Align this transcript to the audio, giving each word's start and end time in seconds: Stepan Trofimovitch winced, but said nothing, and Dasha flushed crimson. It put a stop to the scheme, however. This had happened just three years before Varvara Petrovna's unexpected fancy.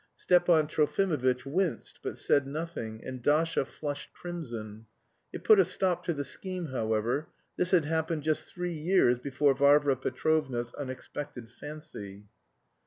Stepan 0.15 0.65
Trofimovitch 0.65 1.45
winced, 1.45 1.99
but 2.01 2.17
said 2.17 2.47
nothing, 2.47 3.05
and 3.05 3.21
Dasha 3.21 3.65
flushed 3.65 4.11
crimson. 4.15 4.87
It 5.31 5.43
put 5.43 5.59
a 5.59 5.63
stop 5.63 6.03
to 6.05 6.13
the 6.15 6.23
scheme, 6.23 6.69
however. 6.69 7.27
This 7.55 7.69
had 7.69 7.85
happened 7.85 8.23
just 8.23 8.47
three 8.51 8.73
years 8.73 9.19
before 9.19 9.53
Varvara 9.53 9.95
Petrovna's 9.97 10.73
unexpected 10.73 11.51
fancy. 11.51 12.25